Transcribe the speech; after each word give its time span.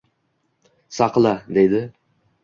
«Saqla, 0.97 1.33
—deydi,— 1.57 1.83